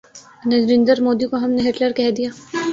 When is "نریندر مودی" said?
0.49-1.25